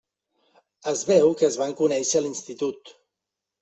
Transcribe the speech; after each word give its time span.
Es 0.93 1.03
veu 1.11 1.31
que 1.43 1.51
es 1.51 1.59
van 1.65 1.79
conèixer 1.85 2.21
a 2.21 2.27
l'institut. 2.27 2.99